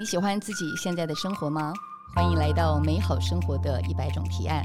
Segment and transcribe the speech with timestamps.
[0.00, 1.74] 你喜欢自己现在的生活吗？
[2.14, 4.64] 欢迎来到美好生活的一百种提案。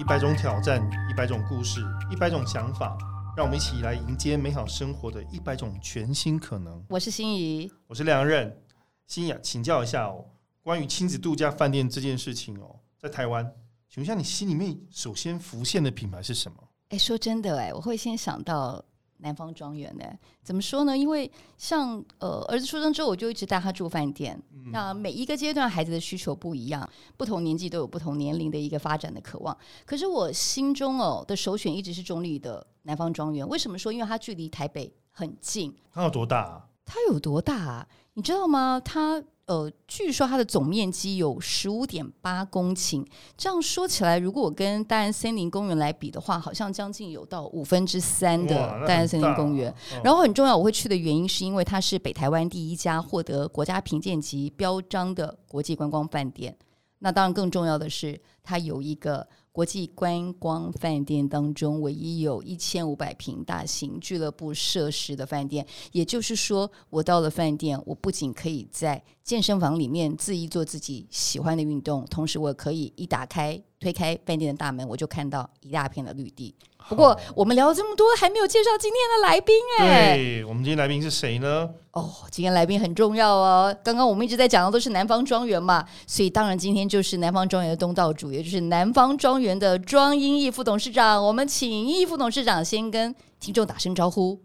[0.00, 1.80] 一百种挑战，一百种故事，
[2.10, 2.98] 一百种想法，
[3.36, 6.84] 让我们一起来迎接美好生活的一百种全新可能。
[6.88, 8.60] 我是心怡，我是梁任。
[9.06, 10.24] 心怡啊，请教一下哦，
[10.60, 13.44] 关于亲子度假饭店这件事情哦，在台湾，
[13.88, 16.58] 请问一下，你心里面首先浮现的品牌是什么？
[16.88, 18.84] 哎，说真的，哎，我会先想到
[19.18, 20.04] 南方庄园呢。
[20.42, 20.96] 怎么说呢？
[20.96, 24.40] 因为像呃，儿子出生之后，我就一直带他住饭店。
[24.72, 29.56] 那每一个阶段孩子的需求不一样，不同年纪都有不同年龄的一个发展的渴望。
[29.86, 33.48] 可是我心中哦的首选一直是中立的南方庄园。
[33.48, 33.92] 为什么说？
[33.92, 35.74] 因为它距离台北很近。
[35.92, 36.67] 他有多大？
[36.88, 37.54] 它有多大？
[37.54, 37.88] 啊？
[38.14, 38.80] 你知道吗？
[38.82, 39.22] 它。
[39.48, 43.02] 呃，据说它的总面积有十五点八公顷。
[43.34, 48.54] 这样说起来，如果我跟大安森林公园来比的话，好像将近有到五分之三的
[48.86, 49.74] 大安森林公园。
[50.04, 56.54] 然后很重要，我会去的原因是因为它是北台湾第一家获得国家评鉴级标章的国际观光饭店。
[56.98, 59.26] 那当然，更重要的是它有一个。
[59.58, 76.54] 国际观光饭店当中唯一有一千五百平大型俱乐部设施的饭店，也就是说，我到了饭店，我不仅可以在健身房里面恣意做自己喜欢的运动，同时我可以一打开推开饭店的大门，我就看到一大片的绿地。
[76.88, 80.16] 不过，我们聊了这么多，还没有介绍今天的来宾哎。
[80.16, 81.68] 对，我们今天来宾是谁呢？
[81.90, 83.76] 哦，今天来宾很重要哦。
[83.84, 91.22] 刚刚我们一直在讲的都是南方庄园嘛，所以当然今天就是南方庄园的东道主，也就是南方庄园的庄英义副董事长。
[91.22, 94.40] 我们请英义副董事长先跟听众打声招呼。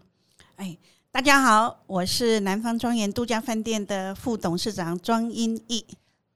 [0.57, 0.77] 哎，
[1.11, 5.85] 大家好，我是南方庄园度假饭店的副董事长庄英义。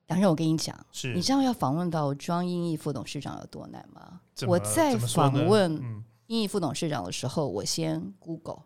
[0.05, 4.21] 当然，我跟你讲，是你知道要访问到庄英义副董事长有多难吗？
[4.45, 8.63] 我在访问英译副董事长的时候，我先 Google，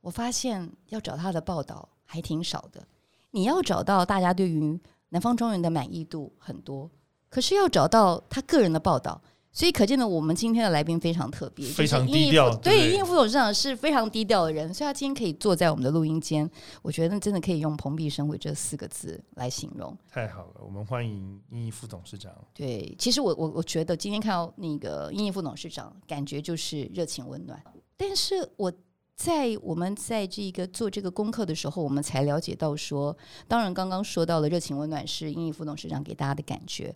[0.00, 2.86] 我发现要找他的报道还挺少的。
[3.30, 4.80] 你要找到大家对于
[5.10, 6.90] 南方庄园的满意度很多，
[7.28, 9.20] 可是要找到他个人的报道。
[9.54, 12.54] 所以可见呢，我们今天的来宾非常特别，非常低调。
[12.56, 16.50] 对，应副董事长是非常低调的人，所以他今天可以坐在我们的录音间，
[16.82, 19.96] 我觉得真的可以用“蓬荜生辉”这四个字来形容。
[20.10, 22.32] 太好了，我们欢迎应副董事长。
[22.52, 27.62] 对，其实我我我觉得今天看到那个应副董事长，感觉就是热情温暖。
[27.96, 28.72] 但是我
[29.14, 33.16] 在我们在这个做这个功课的时候，我们才了解到说，
[33.46, 36.92] 当然刚刚说到了热情温暖是应副董事长给大家的感觉，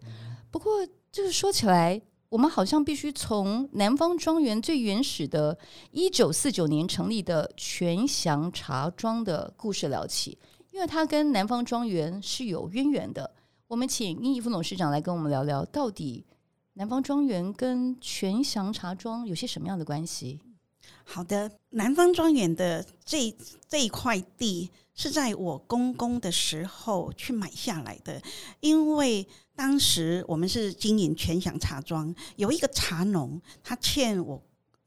[0.50, 2.02] 不过就是说起来。
[2.30, 5.56] 我们好像必须从南方庄园最原始的
[5.92, 10.36] 一九四九年成立的全祥茶庄的故事聊起，
[10.70, 13.34] 因为它跟南方庄园是有渊源的。
[13.66, 16.26] 我们请殷义副董事长来跟我们聊聊，到底
[16.74, 20.38] 南方庄园跟全祥茶庄有些什么样的关系？
[21.04, 23.34] 好的，南方庄园的这
[23.66, 28.20] 这一块地是在我公公的时候去买下来的，
[28.60, 29.26] 因为。
[29.58, 34.40] 当时我们是经营全享茶庄，有一个茶农，他欠我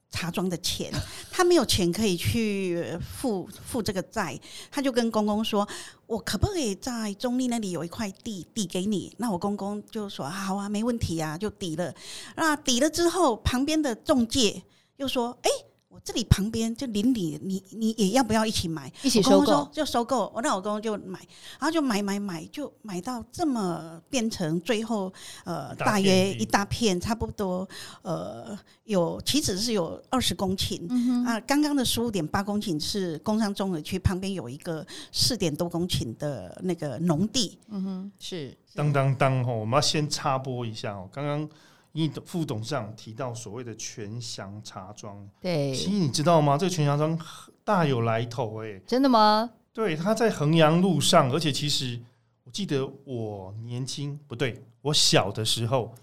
[0.09, 0.90] 茶庄的钱，
[1.30, 4.40] 他没有钱可以去付付这个债，
[4.72, 5.68] 他就跟公公说
[6.08, 11.94] ：“我可不可以在中立那里有一块地抵给你？”那我公公就说：“好啊，没问题啊，就抵了。”
[12.38, 14.64] 那抵了之后，旁边的中介
[14.96, 15.52] 又说：“哎。”
[15.91, 18.91] 我这里旁边就邻里，你你也要不要一起买？
[19.03, 20.31] 一起收购就收购。
[20.34, 21.19] 我那老公就买，
[21.59, 25.12] 然后就买买买，就买到这么变成最后
[25.44, 27.68] 呃，大约一大片，差不多
[28.03, 30.88] 呃有其实是有二十公顷
[31.28, 31.38] 啊。
[31.41, 37.59] 刚刚的十五点八公顷是工商综合区旁边有一个四点多公顷的那个农地。
[37.68, 41.50] 嗯哼，是当当当哦，我们要先插播一下哦，刚刚。
[41.94, 46.57] 一副董事长提到所谓的全祥茶庄，对，其实你知道吗？
[46.57, 47.19] 这个全祥庄
[47.63, 49.50] 大有来头哎，真的吗？
[49.74, 52.00] 对，它在衡阳路上，而且其实
[52.46, 55.93] 我记得我年轻不对，我小的时候，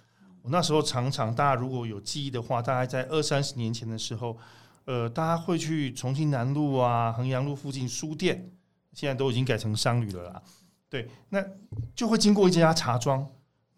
[0.43, 4.37] 我那时候常常大家如果有记忆的话，大概在二三十年前的时候，
[4.85, 8.50] 呃，大家会去重庆南路啊、衡阳路附近书店，
[8.93, 10.43] 现在都已经改成商旅了啦。
[10.90, 11.43] 对，那
[11.94, 13.26] 就会经过一家茶庄。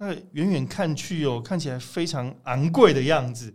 [0.03, 3.55] 那远远看去哦，看起来非常昂贵的样子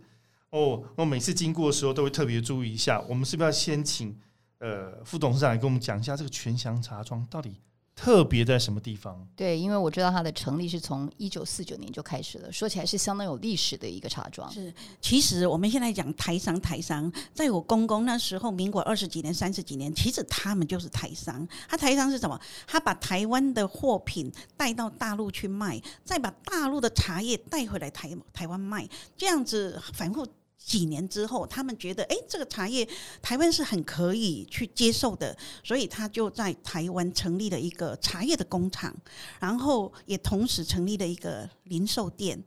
[0.50, 0.80] 哦。
[0.94, 3.00] 我每次经过的时候，都会特别注意一下。
[3.08, 4.16] 我们是不是要先请
[4.60, 7.60] 呃副董事长来跟我们讲一下这个全祥茶庄到底？
[7.96, 9.26] 特别在什么地方？
[9.34, 14.48] 对，因为我知道它的成立是从一九四九年就开始了，说起来是相当有历史的一个茶庄。
[14.52, 21.48] 是，其实我们现在讲台商，台商在我公公那时候，民国二十几年、三十几年，其实他们就是台商。
[21.68, 22.38] 他台商是什么？
[22.66, 30.26] 他把台湾的货品带到大陆去卖，再把大陆的茶叶带回来台台湾卖，这样子反复
[30.58, 32.86] 几年之后，他们觉得，哎，这个茶叶
[33.22, 38.94] 台湾是很可以去接受的，所以他就在台湾成立了一个茶叶的工厂，
[39.38, 42.42] 然后也同时成立了一个零售店。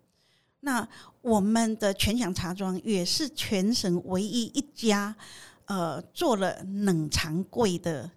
[0.61, 0.85] 那
[1.21, 5.15] 我们的全享茶庄也是全省唯一一家，
[5.65, 8.11] 呃，做了冷藏柜的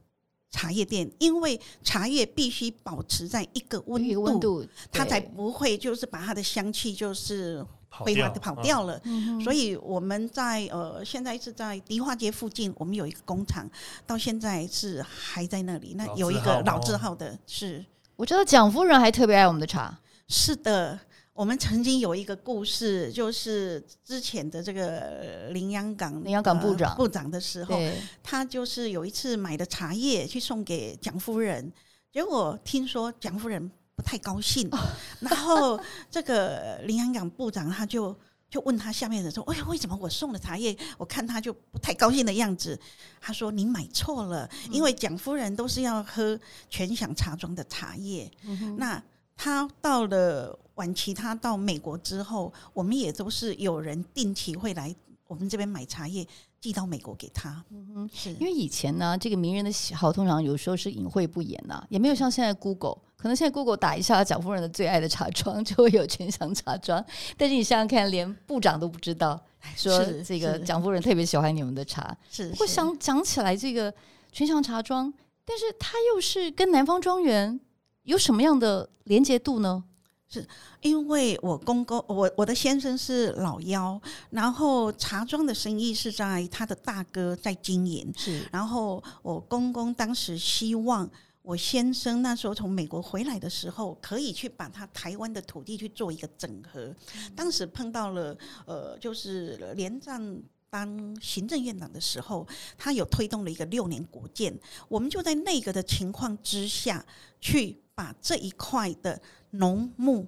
[0.50, 8.98] 茶叶店，因为茶叶必须保持在一个温度，它才不会就是把它的香气就是跑掉挥发跑啊掉了。
[9.04, 13.70] 嗯所以我们在呃现在是在迪化街附近，我们有一个工厂，
[14.06, 15.94] 到现在是还在那里。
[15.96, 17.84] 那有一字号个老字哦号的是
[18.16, 19.96] 我知道蒋夫人还特别爱我们的茶，
[20.26, 20.98] 是的。
[21.34, 27.80] 我们曾经有一个故事，就是之前的这个林洋港林洋港部长呃部长的时候，
[28.22, 31.72] 他就是有一次买的茶叶去送给蒋夫人，
[32.12, 33.70] 结果听说蒋夫人
[34.02, 34.68] 不太高兴，
[35.20, 35.78] 然后
[36.10, 38.14] 这个林洋港部长他就
[38.50, 42.78] 就问他下面的人说：“哎呀，为什么我送的茶叶，我看他就不太高兴的样子？”
[43.20, 46.38] 他说：“你买错了，因为蒋夫人都是要喝
[46.68, 48.30] 全享茶庄的茶叶，
[48.76, 49.02] 那。”
[49.34, 54.94] 他到了晚期，他到美国之后，我们也都是有人定期会来
[55.26, 56.24] 我们这边买茶叶，
[56.60, 57.64] 寄到美国给他。
[57.70, 67.02] 嗯哼是因为以前呢，这个名人的喜好通常有时候是隐晦不言呐、也没有像现在 Google，可能现在 Google 打一下蒋夫人的最爱的茶庄，就会有全祥茶庄。
[67.36, 69.40] 但是你想想看，连部长都不知道，
[69.76, 72.16] 说是这个蒋夫人特别喜欢你们的茶。
[72.28, 73.94] 是，不过想讲起来，这个
[74.32, 75.14] 全祥茶庄，
[75.44, 77.60] 但是它又是跟南方庄园
[78.02, 79.84] 有什么样的连结度呢？
[80.28, 80.44] 是
[80.80, 91.08] 因为我公公，我我的先生是老幺，然后茶庄的生意是在他的大哥在经营，是然后我公公当时希望
[91.42, 96.94] 我先生那时候从美国回来的时候，可以去把他台湾的土地去做一个整合。
[97.36, 98.36] 当时碰到了
[98.66, 100.42] 呃，就是连战。
[100.72, 102.48] 当行政院长的时候，
[102.78, 104.58] 他有推动了一个六年国建，
[104.88, 107.04] 我们就在那个的情况之下
[107.42, 110.26] 去把这一块的农牧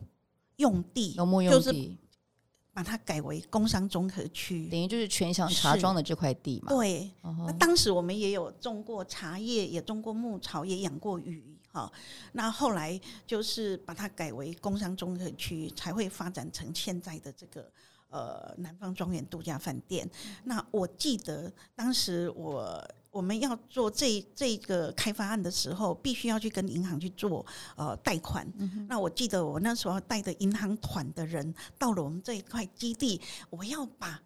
[0.56, 1.96] 用地，农牧用就是地，
[2.74, 4.66] 把它改为工商综合区。
[4.66, 6.68] 等于就是全享茶庄的这块地嘛。
[6.70, 11.90] 对，哦那当时我们也有种过茶叶，也种过牧草，也养过鱼，哈。
[12.32, 17.70] 那后来就是把它改为工商综合区，才会发展成现在的这个
[18.10, 20.10] 呃南方庄园度假饭店。
[20.42, 27.46] 那我记得当时我我们要做这这个开发案的时候，必须要去跟银行去做
[27.76, 28.46] 呃贷款。
[28.88, 34.20] 那我记得我那时候带的银行团的人到了我们这一块基地，我要把。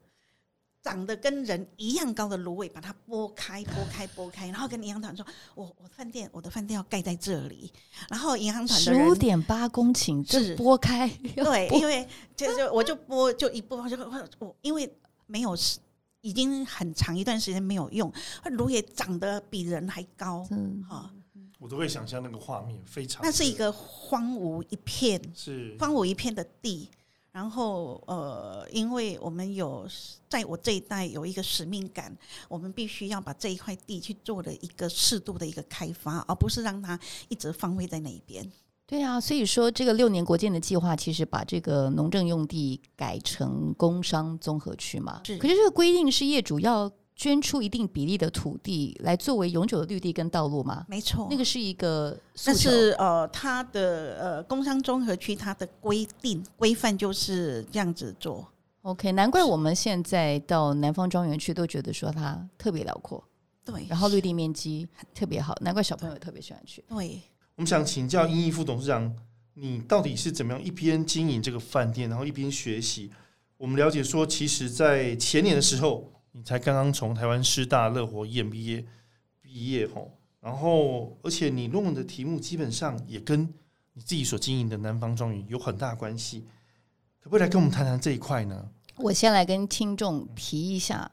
[0.81, 7.70] 长得跟人一样高的芦苇，把它拨开、拨开、拨开，然后跟银行团说：“我我饭店，我的饭店要盖在这里。”
[8.08, 11.06] 然后银行团的十五人点八公顷，这是拨开，
[11.37, 13.99] 对，因为就就我就拨就一拨就
[14.38, 14.90] 我因为
[15.26, 15.55] 没有
[16.20, 18.12] 已经很长一段时间没有用，
[18.53, 21.11] 芦也长得比人还高，嗯，哈、
[21.59, 26.88] 我都会想象那个画面，非常那是一个荒芜一片，是荒芜一片的地。
[27.31, 29.87] 然后呃，因为我们有
[30.29, 32.17] 在我这一代有一个使命感，
[32.49, 36.99] 我们必须要把这一块地去做了一个适度的一个开发，而不是让它
[37.29, 38.50] 一直荒废在那一边。
[38.88, 45.21] 对啊，所以说这个六年国建的计划，其实把这个农政用地改成工商综合区嘛。
[45.26, 50.87] 是可是这个规定是业主要捐出一定比例的土地来作为永久的绿地跟道路吗？
[50.88, 58.49] 没错，那个是一个诉但，是呃，它的呃工商综合区它的规定规范就是这样子做。
[58.80, 63.23] OK，难怪我们现在到南方庄园去都觉得说它特别辽阔，
[63.66, 66.83] 对，然后绿地面积特别好，难怪小朋友特别喜欢去。
[66.88, 67.21] 对，
[67.59, 69.12] 我们想请教殷义副董事长，
[69.55, 73.11] 你到底是怎么样一边经营这个饭店，然后一边学习？
[73.57, 78.85] 我们了解说，其实，在前年的时候，你才刚刚从台湾师大乐活 EMBA
[79.43, 83.53] 毕业吼，然后而且你论文的题目基本上也跟
[83.95, 86.45] 你自己所经营的南方庄园有很大关系，
[87.19, 88.71] 可不可以来跟我们谈谈这一块呢？
[88.99, 91.11] 我先来跟听众提一下，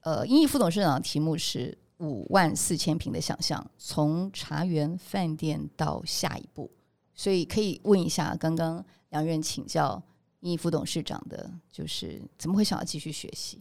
[0.00, 6.70] 呃，英义副董事长的题目是五万四千平的想象，从茶园饭店到下一步，
[7.14, 10.02] 所以可以问一下刚刚梁院请教
[10.40, 13.60] 英义副董事长的，就是怎么会想要继续学习？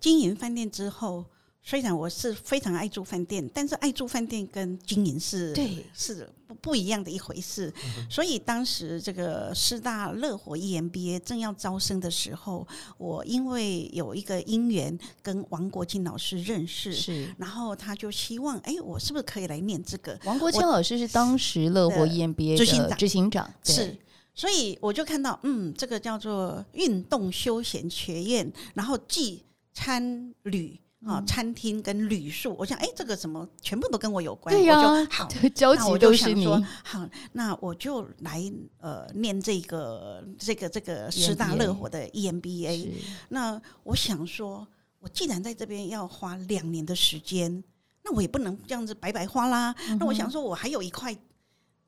[0.00, 1.24] 经营饭店之后，
[1.68, 5.84] 虽然我是非常爱住饭店，但是爱住饭店跟经营是对。
[5.92, 7.74] 是不不一样的一回事。
[8.08, 12.64] 所以当时这个师大乐活 EMBA 正要招生的时候，
[12.98, 17.34] 我因为有一个因缘跟王国庆老师认识，是。
[17.36, 20.16] 然后他就希望，哎，我是不是可以来念这个？
[20.24, 22.96] 王国清老师是当时乐活 EMBA 的执行长。
[22.96, 23.74] 执行长，对。
[23.74, 23.96] 是，
[24.36, 29.42] 所以我就看到，嗯，这个叫做运动休闲学院，然后既
[29.74, 36.16] 餐旅啊，餐厅跟旅宿，我想，哎，这个什么全部都跟我有关，我就 好，交那我集都你。
[36.18, 42.90] 就是想说，好，那我就来呃念这个这个这个师大乐活的 E EMBA。
[43.28, 44.66] 那我想说，
[44.98, 47.62] 我既然在这边要花两年的时间，
[48.02, 49.74] 那我也不能这样子白白花啦。
[49.88, 51.16] 嗯那我想说，我还有一块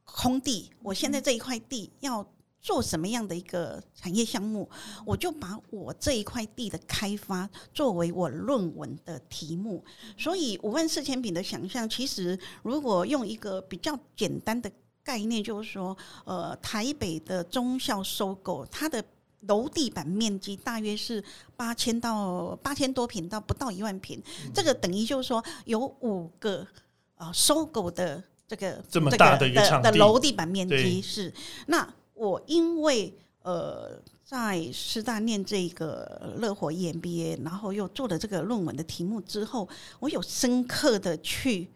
[0.04, 2.24] 空地，我现在这一块地要
[2.60, 4.68] 做什么样的一个产业项目，
[5.06, 9.84] 我就把我这一块地的开发作为我论文的题目。
[10.16, 14.70] 所以五万四千平的想象，其实如果用一个比较简单的
[15.02, 19.04] 概念，就是说，呃，台北的中校收购它的。
[19.42, 21.22] 楼地板面积大约是
[21.56, 24.20] 八千到八千多平到不到一万平，
[24.52, 26.66] 这个等于就是说有五个
[27.14, 31.32] 啊、呃收购的这个这这么大的一个的楼地板面积是。
[31.68, 31.88] 那
[32.18, 39.68] 我因为呃在师大念这个乐活 EMBA，然后又做了这个论文的题目之后，
[40.00, 41.68] 我有深刻的去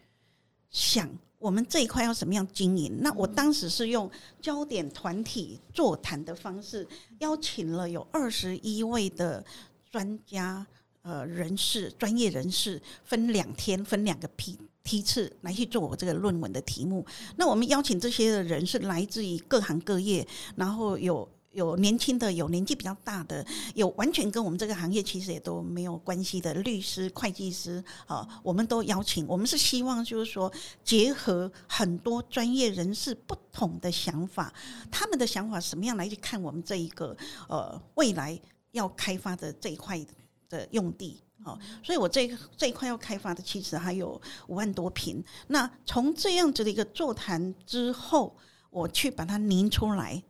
[0.70, 1.08] 想。
[1.38, 2.98] 我们这一块要怎么样经营？
[3.00, 4.08] 那我当时是用
[4.40, 6.86] 焦点团体座谈的方式，
[7.18, 9.44] 邀请了有二十一位的
[9.90, 10.64] 专家、
[11.02, 17.04] 呃人士、专业人士，分两天、分两个批批次来去做我这个论文的题目。
[17.36, 21.28] 那我们邀请这些的人是来自于各行各业，然后有。
[21.52, 29.26] 有年轻的，有年纪比较大的，有完全跟我们这个行业其实也都没有关系的律师、会计师啊，我们都邀请。
[29.26, 30.50] 我们是希望就是说，
[30.82, 34.50] 结合很多专业人士不同的想法，
[34.90, 37.14] 他们的想法什么样来去看我们这一个
[37.50, 40.02] 呃未来要开发的这一块
[40.48, 41.20] 的用地。
[41.42, 45.22] 好，所以我这这一块要开发的其实还有五万多平。
[45.48, 48.36] 那从这样子的一个座谈之后，
[48.70, 50.22] 我去把它拟出来，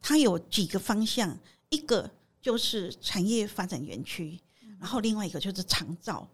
[0.00, 4.40] 它有几个方向，一个就是产业发展园区，
[4.78, 6.26] 然后另外一个就是长照。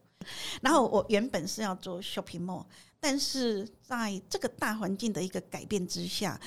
[0.61, 2.65] 然后我原本是要做 shopping mall，
[3.01, 6.39] 但是在这个大环境的一个改变之下，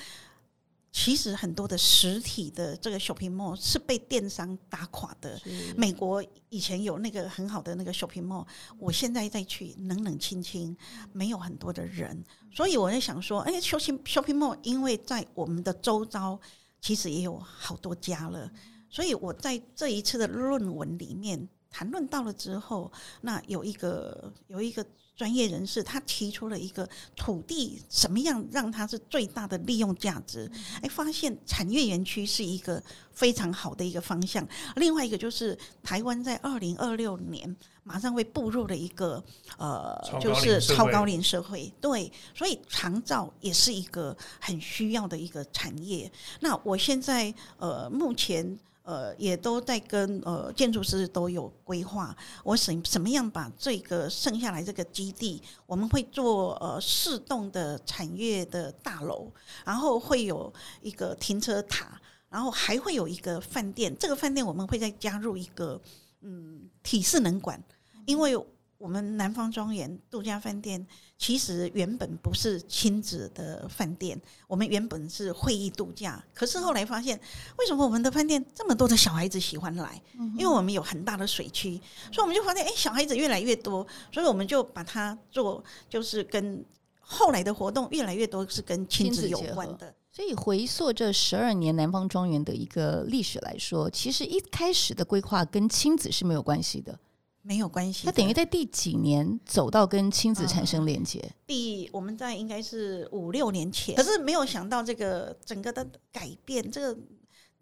[0.96, 5.38] 其实很多的实体的这个 shopping mall 是被电商打垮的。
[5.76, 8.46] 美国以前有那个很好的那个 shopping mall，
[8.78, 10.74] 我现在再去冷冷清清，
[11.12, 12.24] 没有很多的人，
[12.54, 16.40] 所以我在想说，哎，shopping shopping mall 因为在我们的周遭
[16.80, 18.48] 其实也有好多家了，
[18.88, 30.50] 所以我在这一次的论文里面谈论到了之后，那有一个有一个专业人士，他提出了一个土地什么样让它是最大的利用价值，
[30.82, 34.46] 哎，发现产业园区是一个非常好的一个方向。
[34.76, 37.54] 另外一个就是台湾在二零二六年
[37.84, 39.22] 马上会步入了一个
[39.56, 46.10] 呃就是超高龄社会，对，所以长照也是一个很需要的一个产业。
[46.40, 48.58] 那我现在呃目前。
[48.84, 59.32] 呃，也都在跟呃建筑师都有规划，我什什么样把这个剩下来这个基地，我们会做呃四栋的产业的大楼，
[59.64, 61.98] 然后会有一个停车塔，
[62.28, 63.96] 然后还会有一个饭店。
[63.98, 65.80] 这个饭店我们会再加入一个
[66.20, 67.58] 嗯体适能馆，
[68.04, 68.36] 因为
[68.84, 70.86] 我们南方庄园度假饭店
[71.16, 76.22] 其实原本不是亲子的饭店，我们原本是会议度假。
[76.34, 77.18] 可是后来发现，
[77.56, 79.98] 为什么我们的饭店这么多的小孩子喜欢来？
[80.36, 81.80] 因为我们有很大的水区，
[82.12, 86.62] 所以我们就发现，哎，小孩子越来越多，所以我们就把它做，就是跟
[87.00, 89.94] 后来的活动越来越多是跟亲子有关的。
[90.12, 96.98] 所以回溯这十二年南方庄园的一个历史来说，其实一开始的规划跟亲子是没有关系的，
[97.46, 101.22] 没有关系他，等于在第几年走到跟亲子产生连接。
[101.46, 106.98] 第我们在应该是五六年前，可是没有想到这个整个的改变，这个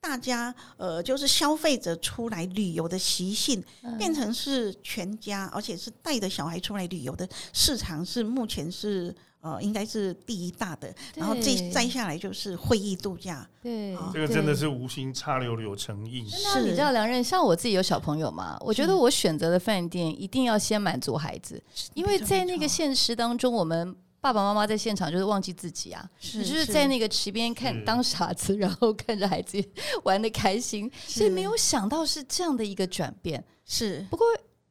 [0.03, 3.97] 大家呃就是消费者出来旅游的习性，嗯。
[3.97, 16.27] 变成是全家，而且是带着小孩出来旅游的市场是目前是呃应该是第一大的，然后再对再下来就是会议度假，对，这个真的是无心插柳柳成荫。
[16.29, 21.63] 真的啊、你知道梁任，像我自己有小朋友嘛，我觉得我选择的饭店一定要先满足孩子，
[21.95, 26.65] 因为在那个现实当中，我们爸爸妈妈在现场就是忘记自己啊，是你就是。
[26.65, 29.63] 在那个池边看当傻子， 然后看着孩子
[30.05, 33.45] 玩的开心，所以没有想到是这样的一个转变。
[33.67, 34.07] 是。
[34.09, 34.25] 不过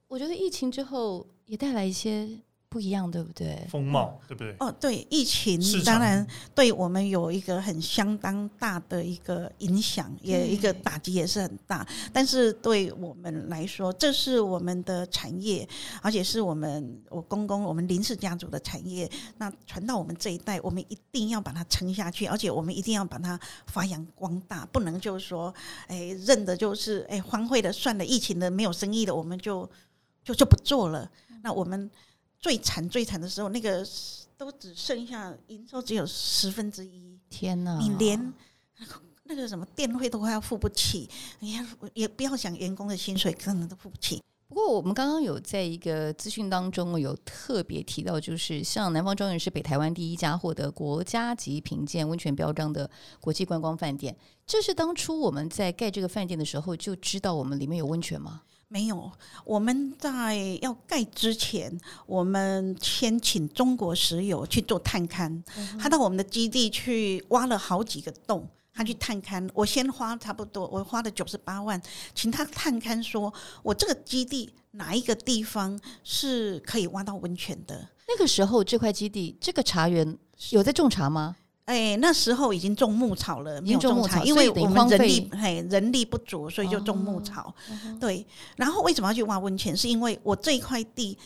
[0.08, 2.30] 我觉得疫情之后也带来一些
[2.72, 3.68] 不一样，对不对？
[3.70, 4.56] 风貌，对不对？
[4.62, 6.26] 哦，对，疫情当然
[6.56, 11.86] 对我们有一个很相当大的一个影响，也一个打击也是很大。
[12.14, 15.68] 但是对我们来说，这是我们的产业，
[16.02, 19.12] 而且是我们我公公我们林氏家族的产业。
[19.38, 25.54] 那传到我们这一代，我们一定要把它撑下去，而且我们一定要把它发扬光大，不能就是说，
[25.88, 29.70] 哎，认的就是哎荒废的，算了，疫情的没有生意的，我们就
[30.24, 31.12] 就就不做了。
[31.44, 31.92] 那我们。
[32.42, 33.88] 最惨最惨的时候，那个
[34.36, 37.18] 都只剩下营收只有十分之一。
[37.30, 37.78] 天哪！
[37.80, 38.34] 你连
[39.24, 41.08] 那个什么电费都快要付不起，
[41.40, 44.22] 你也也不要想员工的薪水，可能都付不起。
[44.48, 52.90] 不过我们刚刚有在一个资讯当中有特别提到，就是像南方庄园是北台湾第一家获得国家级评鉴温泉标章的
[53.22, 54.14] 国际观光饭店。
[54.46, 58.42] 这是当初我们在盖这个饭店的时候就知道我们里面有温泉吗？
[58.74, 59.12] 没有，
[59.44, 65.44] 我们在要盖之前，我们先请中国石油去做探勘，
[65.78, 69.50] 他到我们的基地去挖了好几个洞，他去探勘。
[69.54, 71.82] 我先花差不多，我花了九十八万，
[72.16, 77.90] 请他探勘，说我这个基地哪一个地方是可以挖到温泉的。
[78.08, 80.18] 那个时候，这块基地这个茶园
[80.52, 81.36] 有在种茶吗？
[81.66, 87.54] 哎，那时候已经种牧草了，没有种草，因为我们人力嘿人力不足，所以就种牧草。
[88.00, 88.26] 对，
[88.56, 89.76] 然后为什么要去挖温泉？
[89.76, 91.18] 是因为我这一块地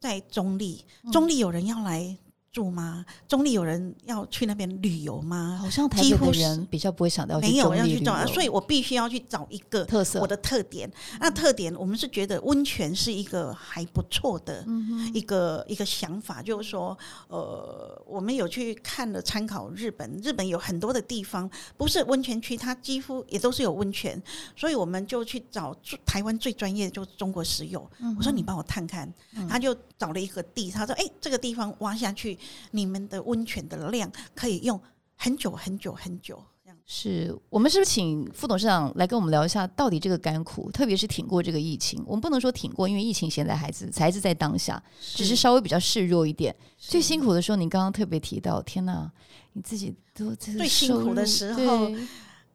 [0.00, 2.16] 在中立，中立有人要来。
[2.54, 3.04] 住吗？
[3.26, 5.58] 中立有人要去那边旅游吗？
[5.60, 10.88] 好像台北的人比较不会想到没有要去种，所以我必须要去找一个特色，我的特点。
[11.18, 14.64] 那特点，我们是觉得温泉是一个还不错的
[15.12, 16.96] 一个一个想法，就是说，
[17.26, 24.22] 呃，我们有去看了参考日本，日本有很多的地方不是温泉区，它几乎也都是有温泉，
[24.54, 27.84] 所以我们就去找台湾最专业的，就是中国石油。
[28.16, 29.12] 我说你帮我探看，
[29.48, 32.38] 他就找了一个地，他说，哎，这个地方挖下去。
[32.72, 34.80] 你们的温泉的量可以用
[35.16, 36.78] 很久很久很久，这样。
[36.86, 46.54] 是我们是不是请副董事长来跟我们聊一下，到底这个甘苦，特别是挺过这个疫情，我们不能说挺过，因为疫情现在孩子孩子在当下，只是稍微比较示弱一点。
[46.76, 49.10] 最辛苦的时候，你刚刚特别提到，天哪，
[49.54, 51.90] 你自己都最辛苦的时候，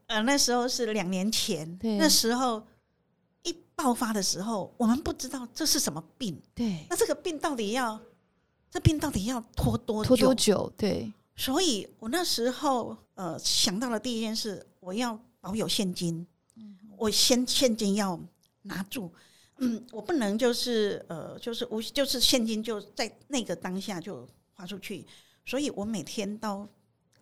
[0.08, 2.62] 呃，那时候是两年前，那时候
[3.44, 8.00] 一爆发的时候，我们不知道这是什么病，对，那这个病到底要？
[8.72, 10.72] 这病到底要拖多拖多久？
[10.78, 16.28] 对，所以我那时候呃想到了第一件事，我要保有现金，
[16.96, 18.20] 我先现金要
[18.62, 19.12] 拿住，
[19.58, 25.04] 嗯，我不能就是呃就是无就是现金就在那个当下就花出去，
[25.46, 26.68] 所以我每天到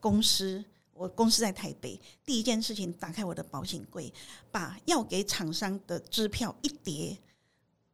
[0.01, 0.61] 公司，
[0.93, 4.11] 我公司在台北，第一件事情打开我的保险柜，
[4.51, 7.17] 把要给厂商的支票一叠，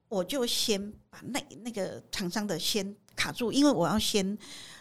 [0.09, 2.95] 我就先把那那个厂商的先。
[3.15, 4.37] 卡住，因为我要先，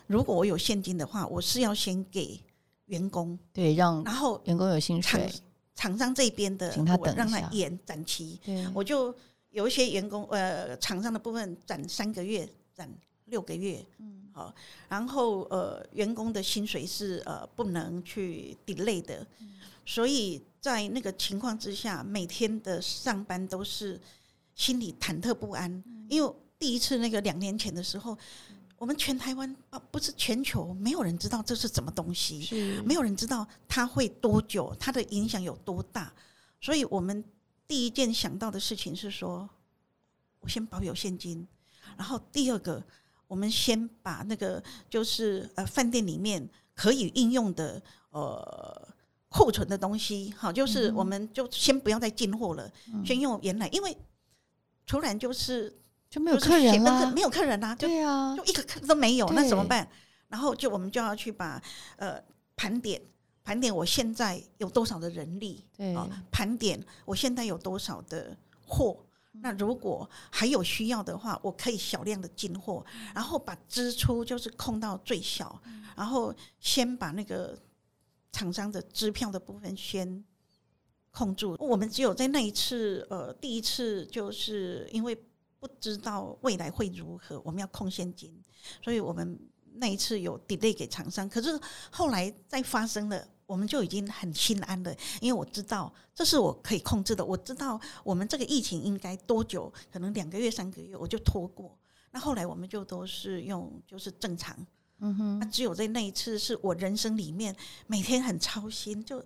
[0.06, 2.40] 如果我有现金的话，我是要先给
[2.86, 5.30] 员工，对，让然后员工有薪水，
[5.74, 8.38] 厂商这边的，请他等让他延展期，
[8.74, 9.14] 我就
[9.50, 12.88] 有一些员工，呃，厂商的部分展三个月，展
[13.26, 14.54] 六个月，嗯，好，
[14.88, 19.26] 然后呃，员工的薪水是呃不能去 delay 的，
[19.86, 24.00] 所以在那个情况之下，每天的上班都是
[24.54, 26.32] 心里忐忑不安，因为。
[26.62, 28.16] 第一次那个两年前的时候，
[28.78, 32.48] 我们全台湾啊不是全球没有人知道这是什么东西，
[32.86, 36.14] 没有人知道它会多久，它的影响有多大。
[36.60, 37.24] 所以我们
[37.66, 39.50] 第一件想到的事情是说，
[40.38, 41.44] 我先保有现金，
[41.96, 42.80] 然后第二个，
[43.26, 48.88] 我们先把那个就是呃饭店里面可以应用的呃
[49.28, 52.72] 库存的东西，好，就是我们就先不要再进货了，
[53.04, 53.98] 先用原来，因为
[54.86, 55.76] 突然就是。
[56.12, 59.88] 就没有客人啦，没有客人啦，对啊，就一个客都没有，那怎么办？
[60.28, 61.60] 然后就我们就要去把
[61.96, 62.22] 呃
[62.54, 63.00] 盘点
[63.42, 65.64] 盘点，我现在有多少的人力？
[65.74, 69.02] 对啊，盘点我现在有多少的货？
[69.40, 75.58] 那如果还有需要的话，我可以小量的进货，然后把支出就是控到最小，
[75.96, 77.58] 然后先把那个
[78.32, 80.22] 厂商的支票的部分先
[81.10, 81.56] 控住。
[81.58, 85.18] 我们只有在那一次呃第一次，就是因为。
[85.62, 88.36] 不知道未来会如何，我们要控现金，
[88.82, 89.38] 所以我们
[89.74, 91.28] 那一次有 delay 给厂商。
[91.28, 91.56] 可是
[91.88, 97.24] 后来再发生了，我们就已经很心安了，因为我知道这是我可以控制的。
[97.24, 101.78] 我知道我们这个疫情应该多久，可能两个月、三个月，我就拖过。
[102.10, 104.56] 那后来我们就都是用就是正常，
[104.98, 105.38] 嗯哼。
[105.38, 107.54] 那只有在那一次是我人生里面
[107.86, 109.24] 每天很操心，就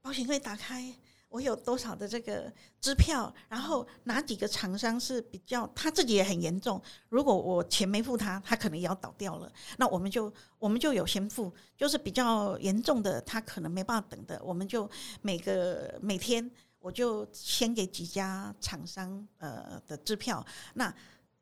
[0.00, 0.94] 保险柜打开。
[1.32, 14.88] 我有多少的这个支票，然后哪几个厂商是比较他自己也很严重，如果我钱没付他，他可能也要倒掉了，那我们就我们就有先付，就是比较严重的，他可能没办法等的，我们就
[15.22, 20.94] 每个每天我就先给几家厂商呃的支票，那。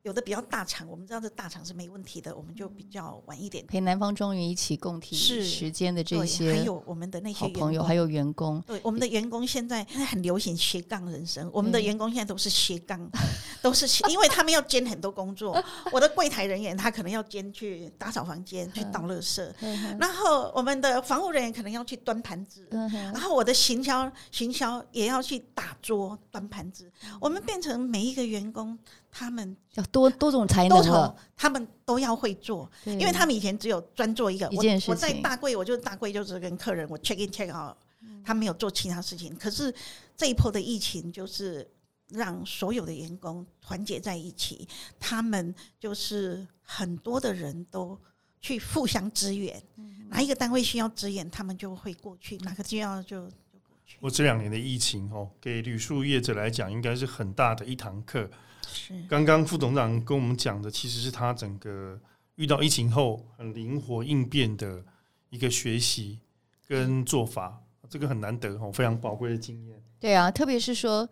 [0.02, 13.10] 有的比较大厂，我们知道这大厂是没问题的，我们就比较晚一点陪南方庄园一起共体是时间的这些还有我们的那些朋友，还有员工，对我们的员工现在很流行斜杠人生，我们的对员工现在都是斜杠，
[13.60, 15.62] 都是因为他们要兼很多工作。
[15.92, 19.52] 我的柜台人员他可能要兼去打扫房间、去倒垃圾，
[19.98, 26.90] 然后我们的防务人员可能要去端盘子，嗯然后我的行销行销也要去打桌、端盘子。
[27.20, 28.78] 我们变成每一个员工，
[29.10, 32.70] 他们要多多种才能了，，他们都要会做。
[32.84, 37.76] 因为他们以前只有专做一个，一件事我我在大柜，我就大柜就是跟客人我 check in check out，
[38.24, 39.34] 他没有做其他事情。
[39.36, 39.74] 可是
[40.16, 41.68] 这一波的疫情就是
[42.08, 44.68] 让所有的员工团结在一起，
[44.98, 47.98] 他们就是很多的人都
[48.40, 49.62] 去互相支援，
[50.08, 53.30] 哪一个单位需要支援，他们就会过去；哪个需要就
[53.98, 58.30] 我这两年的疫情哦，给旅宿业者来讲，应该是很大的一堂课。
[58.72, 62.00] 是刚刚副董事长跟我们讲的，其实是他整个
[62.36, 64.84] 遇到疫情后很灵活应变的
[65.30, 66.20] 一个学习
[66.68, 69.82] 跟做法，这个很难得哦，非常宝贵的经验。
[69.98, 71.08] 对啊，特别是说，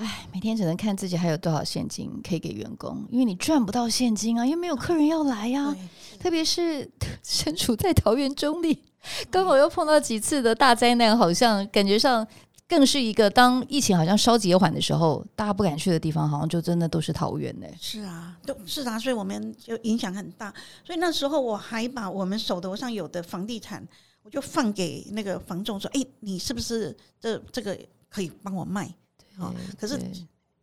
[0.00, 6.90] 哎，每天只能看自己还有多少现金可以给员工，因为你赚不到现金啊，因为没有客人要来呀、对特别是
[7.22, 8.82] 身处在桃园中立，
[9.30, 12.26] 刚好又碰到几次的大灾难，好像感觉上
[12.66, 20.50] 更是一个当疫情好像稍减缓的时候，大家不敢去的地方，好像就真的都是桃园呢、是啊，都是啊，所以我们就影响很大。
[20.82, 23.86] 所以那时候我还把我们手头上有的房地产，
[24.22, 28.90] 我就放给那个房仲说：“哎、你是不是这这个可以帮我卖？”
[29.40, 29.98] 哦可是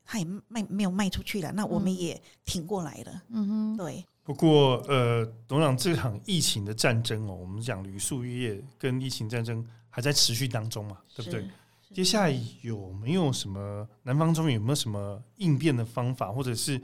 [0.05, 3.21] 他也卖没有卖出去了，那我们也挺过来了。
[3.29, 11.45] 嗯哼，对，不过，呃，董事长，这场疫情的战争哦，我们讲旅宿业跟疫情战争还在持续当中嘛，对不对？
[11.93, 16.79] 接下来有没有什么南方中有没有什么应变的方法，或者是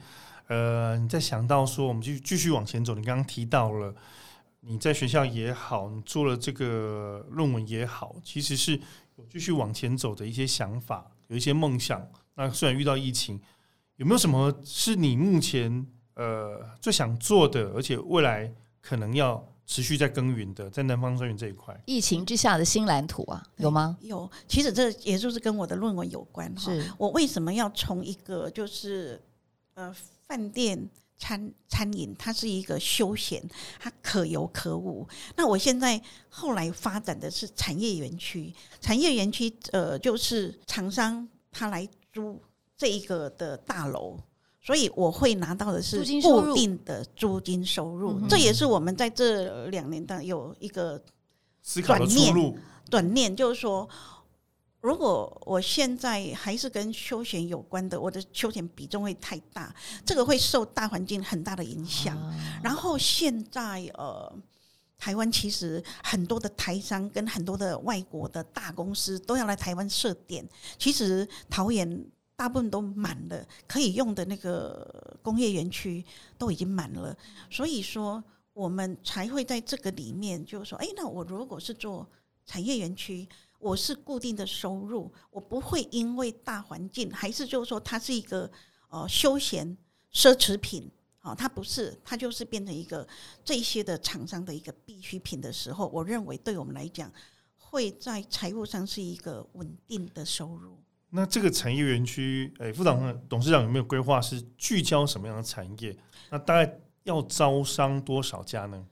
[0.47, 2.95] 呃，你在想到说我们继续继续往前走？
[2.95, 3.93] 你刚刚提到了
[4.62, 8.79] 你在学校也好，你做了这个论文也好，其实是
[9.17, 12.08] 有继续往前走的一些想法，有一些梦想。
[12.36, 13.41] 那虽然遇到疫情，
[13.96, 21.76] 有没有什么是你目前呃最想做的，而且未来可能要持续在耕耘的，在南方庄园这一块？
[21.86, 23.98] 疫情之下的新蓝图啊，有吗？
[24.02, 26.72] 有，其实这也就是跟我的论文有关哈。
[26.72, 29.19] 是我为什么要从一个就是
[29.74, 29.91] 呃
[30.28, 30.88] 饭店
[31.24, 33.42] 餐餐饮，它是一个休闲，
[33.80, 35.08] 它可有可无。
[35.38, 42.42] 那我现在后来发展的是产业园区，产业园区呃就是厂商他来租
[42.76, 44.20] 这一个的大楼。
[44.66, 51.02] 所以我会拿到的是固定的租金收入，这也是我们在这两年的有一个
[51.62, 52.58] 思考的转念出路，
[52.90, 53.88] 短念就是说，
[54.84, 59.74] 如果我现在还是跟休闲有关的，我的休闲比重会太大，
[60.06, 62.17] 这个会受大环境很大的影响。
[62.17, 64.38] 啊然后现在呃，
[64.98, 72.06] 台湾其实很多的台商跟很多的外国的大公司都要来台湾设点，其实桃园。
[72.36, 76.04] 大部分都满了，可以用的那个工业园区
[76.36, 77.15] 都已经满了，
[77.48, 78.22] 所以说
[78.54, 82.06] 我们才会在这个里面，就是说，哎，那我如果是做
[82.43, 83.30] 产业园区，
[83.63, 88.52] 我是固定的收入，我不会因为大环境，还是就是说它是一个
[88.89, 89.78] 呃休闲
[90.12, 93.08] 奢侈品，哦，它不是，它就是变成一个
[93.45, 97.10] 这些的厂商的一个必需品的时候，我认为对我们来讲，
[97.58, 100.78] 会在财务上是一个稳定的收入。
[101.12, 105.95] 那这个产业园区，哎，副长董事长有没有规划是聚焦什么样的产业？
[106.30, 108.86] 那大概要招商多少家呢？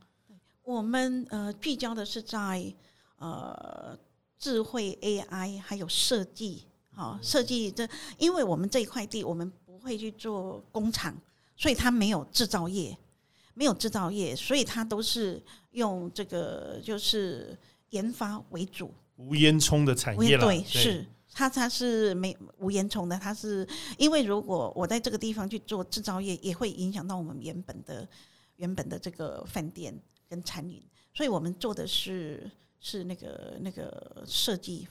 [0.63, 2.73] 我们呃聚焦的是在
[3.17, 3.97] 呃
[4.41, 11.15] 智慧 AI 还有设计，好、设计这，因为我们这一块地我们不会去做工厂，
[11.55, 12.97] 所以它没有制造业，
[13.53, 15.39] 没有制造业，所以它都是
[15.73, 17.55] 用这个就是
[17.91, 18.91] 研发为主。
[19.17, 23.67] 无烟囱的产无业啦，对，是它它是没无烟囱的，它是
[23.99, 28.07] 因为如果我在这个地方去做制造业，也会影响到我们原本的
[28.55, 29.95] 原本的这个饭店
[30.27, 30.81] 跟餐饮，
[31.13, 32.49] 所以我们做的是
[32.81, 34.85] 是那个那个设计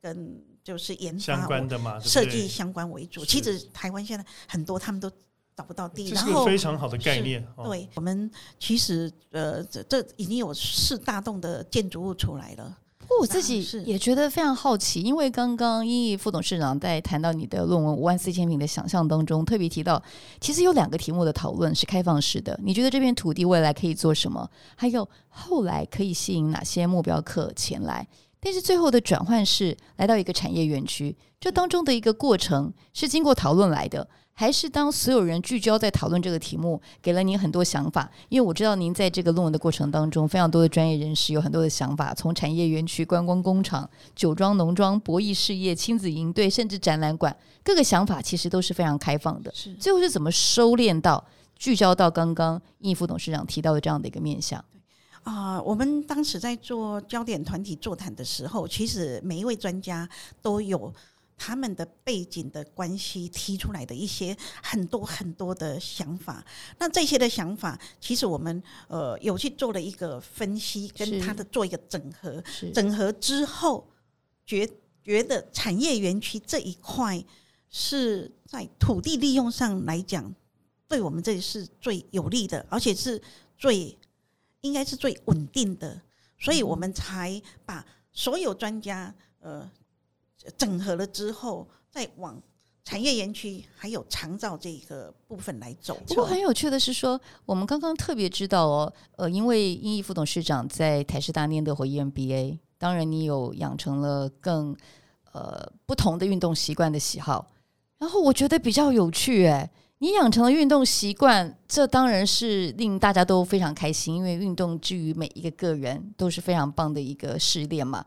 [0.00, 3.24] 跟就是研相发关的嘛，设计相关为主。
[3.24, 5.10] 其实台湾现在很多他们都
[5.56, 7.46] 找不到地，然后非常好的概念。
[7.56, 12.78] 哦，对我们其实呃这这已经有四大栋的建筑物出来了。
[13.14, 20.02] 过我自己也觉得非常好奇，因为刚刚英毅副董事长在谈到你的论文《五万四千平的想象》当中，特别提到，
[20.40, 22.58] 其实有两个题目的讨论是开放式的。
[22.62, 24.48] 你觉得这片土地未来可以做什么？
[24.74, 28.06] 还有后来可以吸引哪些目标客前来？
[28.40, 34.06] 但是最后的转换是来到一个产业园区，这当中的一个过程是经过讨论来的。
[34.36, 38.10] 还是当所有人聚焦在讨论这个题目，给了您很多想法。
[38.28, 49.52] 因为我知道您在这个论文的过程当中，非常多的专业人士有很多的想法，从产业园区、观光工厂、酒庄、农庄、博弈事业、亲子营队，甚至展览馆，各个想法其实都是非常开放的。
[49.54, 51.24] 是最后是怎么收敛到
[51.56, 54.62] 聚焦到刚刚应副董事长提到的这样的一个面向？
[55.22, 60.06] 啊、我们当时在做焦点团体座谈的时候，其实每一位专家
[60.42, 60.92] 都有
[61.36, 66.44] 他们的背景的关系提出来的一些很多很多的想法。
[66.78, 72.42] 那这些的想法，其实我们呃有去做了一个分析，跟他的做一个整合。
[72.72, 73.88] 整合之后，
[74.46, 74.68] 觉
[75.02, 77.22] 觉得产业园区这一块
[77.68, 80.32] 是在土地利用上来讲，
[80.86, 83.20] 对我们这里是最有利的，而且是
[83.58, 83.98] 最
[84.60, 86.00] 应该是最稳定的，
[86.38, 89.68] 所以我们才把所有专家呃
[90.56, 92.40] 整合了之后，再往
[92.84, 95.98] 产业园区还有长照这个部分来走。
[96.06, 104.76] 不过很有趣的是说，我们刚刚特别知道哦，呃，因为英毅副董事长在台师大念的回 EMBA，当然你有养成了更
[105.32, 107.50] 呃不同的运动习惯的喜好，
[107.98, 109.70] 然后我觉得比较有趣哎。
[109.98, 118.04] 你养成了运动习惯，这当然是令大家都非常开心，因为运动之于每一个个人都是非常棒的一个试炼嘛。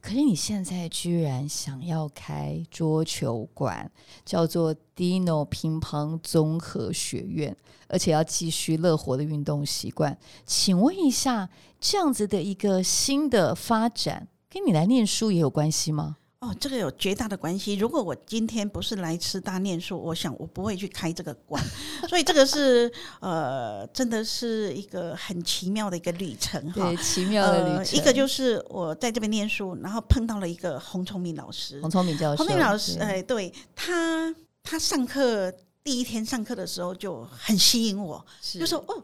[0.00, 3.90] 可是你现在居然想要开桌球馆，
[4.24, 7.56] 叫做 Dino 乒乓综合学院，
[7.88, 10.16] 而且要继续乐活的运动习惯。
[10.46, 16.16] 请问一下，这样子的一个新的发展，跟你来念书也有关系吗？
[16.40, 17.74] 哦，这个有绝大的关系。
[17.74, 21.60] 如果我今天不是来师大念书，我想我不会去开这个馆。
[22.08, 26.74] 所以这个是呃，真的是一个很奇妙的一个旅程哈。
[26.74, 27.98] 对，奇妙的旅呃，程。
[27.98, 31.80] 一个就是我在这边念书，然后碰到了一个洪聪明老师。
[31.80, 39.02] 洪聪明教授，洪聪明老师，对哎，对他，他上课第一天上课的时候就很吸引我，是就说哦，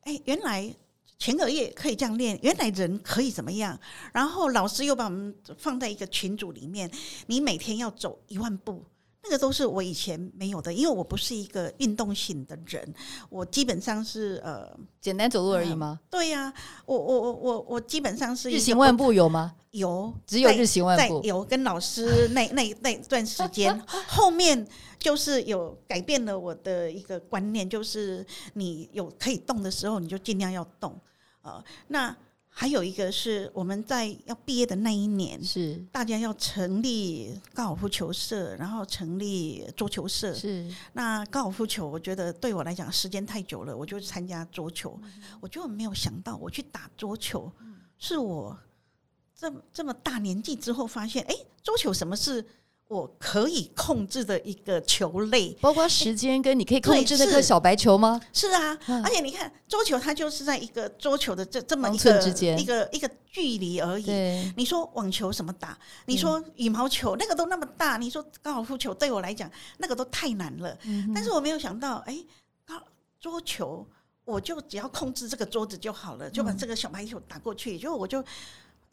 [0.00, 0.74] 哎，原来
[1.18, 3.78] 前额叶可以这样练，原来人可以怎么样？
[4.12, 6.90] 然后老师又把我们放在一个群组里面，
[7.26, 8.84] 你每天要走一万步。
[9.24, 12.94] 那个都是我以前没有的，因为我不是一个运动型的人，
[13.30, 15.98] 我基本上是呃，简单走路而已吗？
[16.10, 16.52] 对呀、
[16.84, 19.54] 我我我我我基本上是日行万步有吗？
[19.70, 21.20] 有，只有日行万步。
[21.24, 24.66] 有跟老师那那那段时间，后面
[24.98, 30.94] 就是有改变了我的一个观念，就是你有可以动的时候，你就尽量要动。
[31.42, 32.14] 呃，那
[32.56, 40.32] 还有一个是我们在要毕业的那一年，是大家要成立高尔夫球社，然后成立桌球社。
[40.32, 44.96] 是，那高尔夫球，我觉得对我来讲时间太久了，我就参加桌球。
[45.40, 47.50] 我就没有想到，我去打桌球，
[47.98, 48.56] 是我
[49.36, 52.46] 这么这么大年纪之后发现，哎，桌球什么是
[52.86, 55.56] 我可以控制的一个球类？
[55.60, 58.20] 包括时间跟你可以控制那颗是小白球吗？
[58.32, 64.52] 是啊，嗯而且你看桌球，它就是在一个桌球的这这么一个寸之间一个一个距离而已。
[64.56, 65.76] 你说网球怎么打？
[66.04, 70.78] 你说羽毛球那个都那么大，你说高尔夫球对我来讲那个都太难了。
[70.84, 72.22] 嗯但是我没有想到，哎，
[72.66, 72.74] 高
[73.18, 73.84] 桌球
[74.24, 78.22] 我就只要控制这个桌子就好了，就把这个小白球打过去，就我就。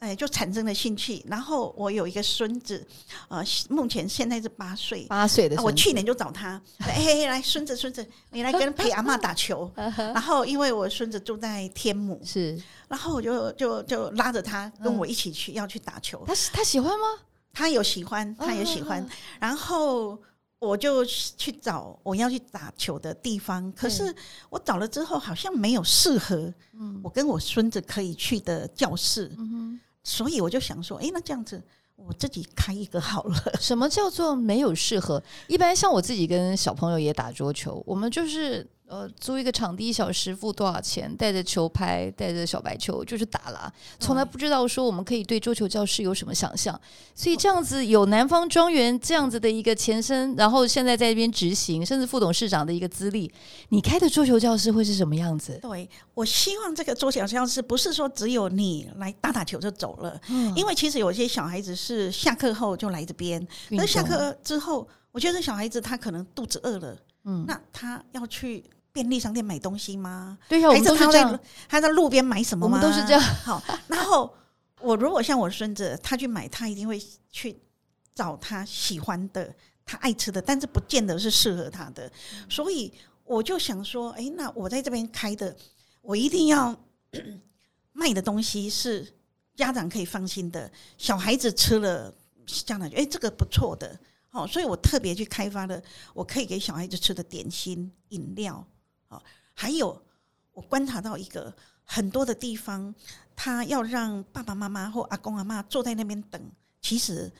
[0.02, 1.24] 哎，就产生了兴趣。
[1.28, 2.84] 然后我有一个孙子，
[3.28, 5.04] 呃，目前现在是八岁。
[5.04, 9.70] 八岁的我去年就找他， 哎，嘿来孙子，孙子，你来跟陪阿妈打球。
[9.96, 16.20] 然后因为我孙子住在天母，是然后我就就就拉着他跟我一起去、要去打球。
[16.26, 17.06] 他他喜欢吗？
[17.52, 20.20] 他有喜欢，他有喜欢，啊然后
[20.58, 24.14] 我就去找我要去打球的地方，可是
[24.48, 26.52] 我找了之后好像没有适合
[27.02, 29.30] 我跟我孙子可以去的教室，
[30.04, 31.62] 所以我就想说，哎，那这样子
[31.96, 33.36] 我自己开一个好了。
[33.60, 35.22] 什么叫做没有适合？
[35.46, 43.72] 一般像我自己跟小朋友也打桌球，我们就是呃租一个场地，一小时付多少钱，带着球拍，带着小白球就是打了。
[43.98, 46.78] 从来不知道说我们可以对桌球教室有什么想象，
[47.14, 53.32] 所以这样子有南方庄园这样子的一个前身，然后现在在这边执行，甚至副董事长的一个资历，
[53.70, 55.58] 你开的桌球教室会是什么样子？
[55.62, 60.52] 对我希望这个桌球教室不是说只有你来打打球就走了，嗯。
[60.54, 67.46] 因为其实有些小孩子是下课后就来这边，运可是下课之后，我觉得小孩子他可能肚子饿了，嗯。
[67.48, 70.38] 那他要去便利商店买东西吗？
[70.48, 72.76] 对呀，我还在们都是这样，他在路边买什么吗？
[72.76, 73.20] 我们都是这样。
[73.20, 74.32] 好，然后
[74.80, 77.58] 我如果像我孙子，他去买，他一定会去
[78.14, 82.10] 找他喜欢的、他爱吃的，但是不见得是适合他的。
[82.48, 82.92] 所以
[83.24, 85.56] 我就想说，哎，那我在这边开的，
[86.02, 86.76] 我一定要
[87.92, 89.14] 卖的东西是
[89.54, 92.12] 家长可以放心的，小孩子吃了，
[92.46, 93.98] 家长觉得哎这个不错的，
[94.32, 95.80] 哦，所以我特别去开发了
[96.12, 98.66] 我可以给小孩子吃的点心、饮料，
[99.12, 99.22] 哦，
[99.54, 100.02] 还有
[100.52, 101.52] 我观察到一个
[101.84, 102.94] 很多的地方。
[103.34, 106.40] 他要让爸爸妈妈或阿公阿妈坐在那边等，
[106.82, 107.32] 其实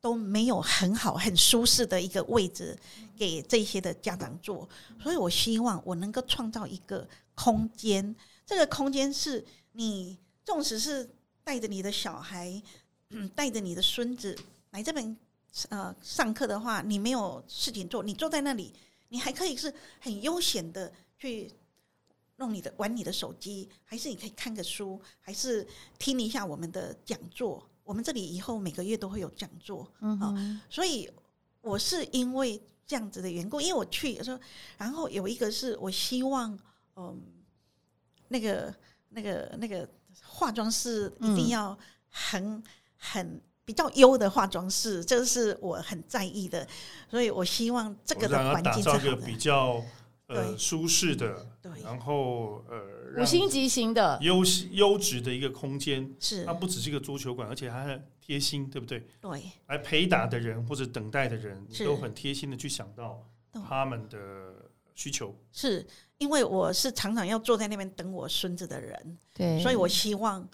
[0.00, 2.76] 都没有很好、很舒适的一个位置
[3.16, 4.66] 给这些的家长坐。
[5.00, 11.08] 所以我希望我能够创造一个空间，这个空间是你纵使是
[11.44, 12.60] 带着你的小孩，
[13.34, 14.36] 带着你的孙子
[14.70, 15.14] 来这边
[15.68, 18.74] 呃上课的话，你没有事情做，你坐在那里，
[19.12, 21.48] 你还可以是很悠闲的去。
[22.36, 25.64] 弄你的玩你的手机，还是你可以看个书，还是
[25.96, 27.64] 听一下我们的讲座。
[27.84, 31.08] 我们这里以后每个月都会有讲座，嗯，所以
[31.60, 34.40] 我是因为这样子的缘故，因为我去说，
[34.76, 36.58] 然后有一个是我希望，
[36.96, 37.22] 嗯，
[38.26, 38.74] 那个
[39.10, 39.88] 那个那个
[40.24, 42.60] 化妆师一定要很
[42.96, 46.66] 很比较优的化妆室，这个是我很在意的，
[47.10, 49.82] 所以我希望这个的环境是好的，比较。
[50.28, 59.06] 呃，舒适的，对，然后呃，五星级型的优优质的一个空间，是它不只是一个桌球馆，而且还很贴心，对不对？
[59.20, 63.22] 对，来陪打的人或者等待的人，都很贴心的去想到
[63.68, 64.18] 他们的
[64.94, 65.36] 需求。
[65.50, 70.48] 是因为我是常常要坐在那边等我孙子的人，对，所以我希望。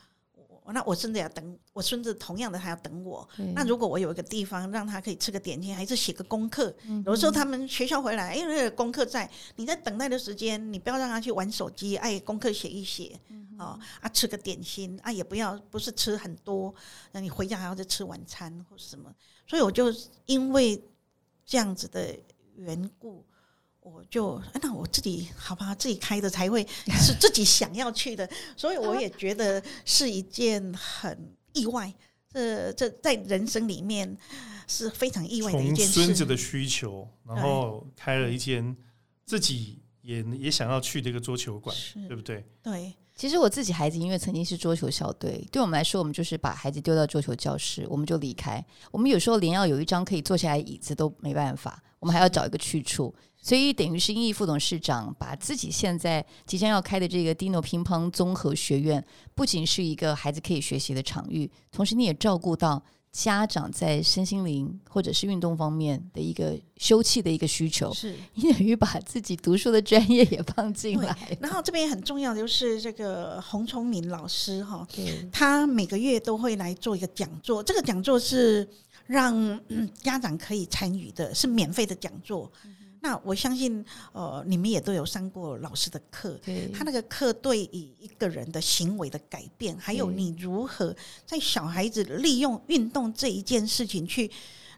[0.73, 3.29] 那我孙子要等我孙子，同样的他要等我。
[3.55, 6.75] 那如果我有一个地方让他可以吃个点心，还是写个功课？
[7.05, 13.19] 有的时候他们学校回来，因为功课在，你在等待的时间，你不要让他去玩手机，哎，功课写一写，
[13.59, 16.75] 哦啊，吃个点心啊，也不要不是吃很多，
[17.13, 19.13] 那你回家还要再吃晚餐或什么。
[19.47, 19.93] 所以我就
[20.27, 20.83] 因为
[21.47, 22.15] 这样子的
[22.57, 23.25] 缘故。
[23.89, 31.93] 我就那我自己好吧，自己开的才会是自己想要去的， 所以我也觉得是一件很意外，
[32.31, 34.17] 这这在人生里面
[34.67, 35.93] 是非常意外的一件事。
[35.93, 38.77] 孙子的需求，然后开了一间
[39.25, 41.75] 自己也也想要去的一个桌球馆，
[42.07, 42.45] 对不对？
[42.63, 42.95] 对。
[43.19, 48.65] 其实我自己孩子因为曾经是桌球校队，对我们来说，我们就是把孩子丢到桌球教室，我们就离开。
[48.93, 53.13] 我们有时候连要有一张可以坐下来椅子都没办法，我们还要找一个去处。
[53.37, 59.05] 所以等于是英毅副董事长把自己现在即将要开的这个 Dino 乒乓综合学院，
[59.35, 62.81] 不仅是一个孩子可以学习的场域，同时你也照顾到
[63.21, 67.93] 家长在身心灵或者是运动方面的一个休憩的一个需求。
[67.93, 71.37] 是你等于把自己读书的专业也放进来。
[71.41, 74.87] 然后这边很重要的就是这个洪崇敏老师哈，
[75.33, 78.69] 他每个月都会来做一个讲座，这个讲座是
[79.07, 79.61] 让
[80.01, 82.49] 家长可以参与的，是免费的讲座。
[83.01, 86.39] 那我相信，呃，你们也都有上过老师的课，
[86.75, 94.31] 他那个课对于一个人的行为的改变，还有你如何在小孩子利用运动这一件事情，去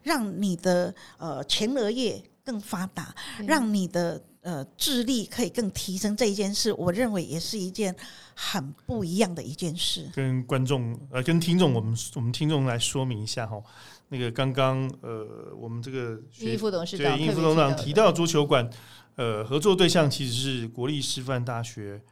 [0.02, 3.14] 让你的呃前额叶更发达，
[3.46, 7.94] 让你的呃智力可以更提升这一件事，我认为也是一件
[8.34, 10.10] 很不一样的一件事。
[10.14, 13.62] 跟观众呃，跟听众，我们我们听众来说明一下哈。
[14.12, 18.68] 那个刚刚呃，我们这个英副董事长对英副董事长提到桌球馆，
[19.14, 22.02] 呃，合作对象其实是国立师范大学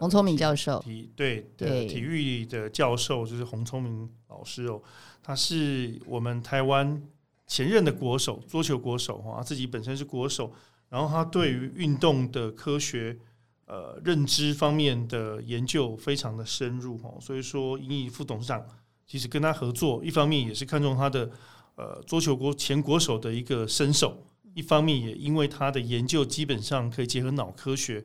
[0.00, 4.80] 洪聪明教授，体对的体育的教授就是洪聪明老师哦，
[5.22, 7.02] 他是我们台湾
[7.46, 10.50] 前任的国手，桌球国手哈，自己本身是国手，
[10.88, 13.18] 然后他对于运动的科学
[13.66, 18.66] 呃认知方面的研究非常的深入哈，所以说英义副董事长。
[19.12, 21.30] 其实跟他合作，一方面也是看中他的
[21.74, 24.16] 呃桌球国前国手的一个身手，
[24.54, 28.02] 一方面也因为他的研究基本上可以结合脑科学，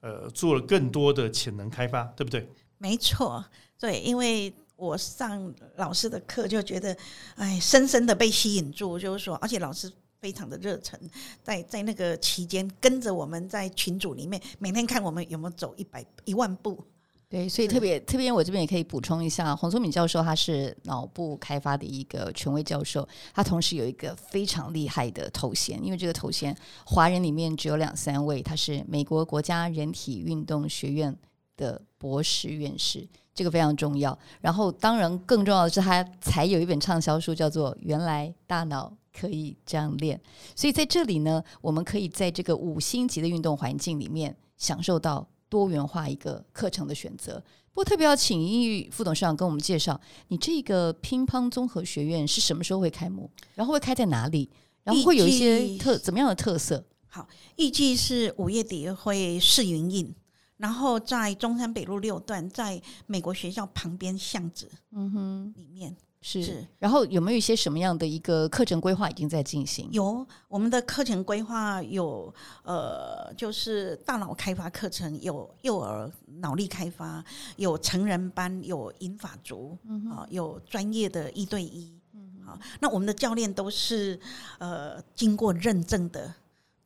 [0.00, 2.48] 呃，做了更多的潜能开发，对不对？
[2.78, 3.44] 没错，
[3.78, 6.96] 对，因为我上老师的课就觉得，
[7.34, 10.98] 哎，深深的被吸引住，就是说，而且老师非常的热忱，
[11.42, 16.82] 在在那个期间跟着我们在群组里面，每天看我们有没有走一百一万步。
[17.30, 31.14] 对，所以特别特别，我这边也可以补充一下，洪聪敏教授他是脑部开发的一个权威教授，他同时有一个非常厉害的头衔，因为这个头衔华人里面只有两三位，他是美国国家人体运动学院
[31.54, 34.18] 的博士院士，这个非常重要。
[34.40, 40.16] 然后，当然更重要的是，他才有一本畅销书叫做《原来大脑可以这样练》，
[40.58, 45.28] 所以在这里呢，我们可以在这个五星级的运动环境里面享受到。
[45.48, 47.42] 多元化一个课程的选择。
[47.72, 54.50] 不过特别要请英语副董事长跟我们介绍，你这个乒乓综合学院是什么时候会开幕，然后会开在哪里，
[54.82, 56.84] 然后会有一些特怎么样的特色？
[57.06, 57.26] 好
[57.56, 60.14] 预计是五月底会试营运，
[60.56, 66.42] 然后在中山北路六段，在美国学校旁边巷子嗯哼，里面是。
[66.42, 69.88] 是然后有没有一些什么样的一个课程规划已经在进行？
[69.92, 76.10] 有我们的课程规划有呃，就是大脑开发课程，有幼儿
[76.40, 77.24] 脑力开发，
[77.56, 79.76] 有成人班，有银发族，
[80.10, 84.18] 啊、有专业的一对一，嗯好、那我们的教练都是
[84.58, 86.34] 呃经过认证的。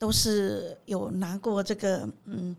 [0.03, 2.57] 都是有拿过这个嗯，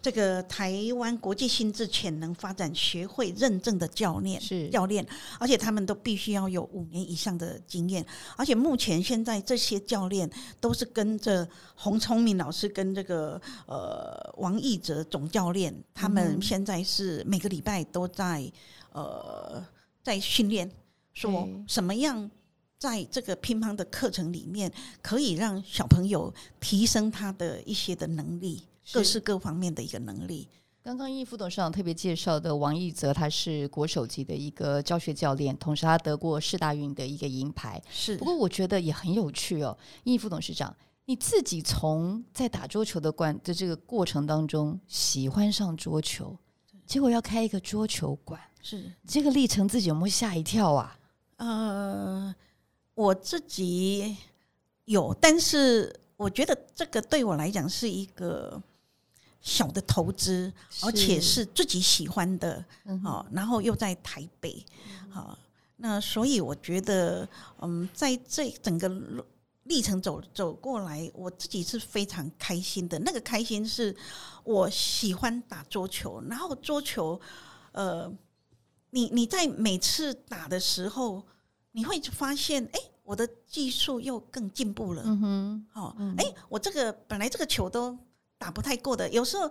[0.00, 4.70] 这个台湾国际心智潜能发展学会认证的教练是。
[4.70, 5.06] 教练，
[5.38, 8.02] 而且他们都必须要有五年以上的经验，
[8.38, 10.30] 而且目前现在这些教练
[10.60, 18.50] 都是跟着洪聪明老师跟这个呃王义哲总教练，他们现在是每个礼拜都在
[18.92, 19.62] 呃
[20.02, 20.70] 在训练，
[21.12, 22.30] 说什么样
[22.78, 24.72] 在这个乒乓的课程里面
[25.02, 28.62] 可以让小朋友提升他的一些的能力，
[28.92, 30.48] 各式各方面的一个能力。
[30.80, 37.82] 刚刚易副董事长特别介绍的王义泽，他是国手级的一个教学教练，同时他得过世大运的一个银牌。
[37.90, 40.74] 是不过我觉得也很有趣哦，易副董事长，
[41.04, 46.34] 你自己从在打桌球的关的这个过程当中喜欢上桌球，
[46.86, 50.98] 结果要开一个桌球馆，是，这个历程自己有没有吓一跳啊？
[51.36, 52.34] 呃，
[52.98, 54.16] 我自己
[54.86, 58.60] 有，但是我觉得这个对我来讲是一个
[59.40, 64.66] 小的投资，而且是自己喜欢的，嗯哼好、然后又在台北，
[65.10, 65.38] 好、
[65.76, 67.28] 那所以我觉得，
[67.60, 69.24] 嗯，在这整个路
[69.62, 72.98] 历程走走过来，我自己是非常开心的。
[72.98, 73.94] 那个开心是
[74.42, 77.20] 我喜欢打桌球，然后桌球，
[77.70, 78.12] 呃，
[78.90, 81.22] 你你在每次打的时候，
[81.72, 85.02] 你会发现，哎，我的技术又更进步了。
[85.04, 87.96] 嗯哼，哦嗯，哎、我这个本来这个球都
[88.38, 89.50] 打不太过的，有时候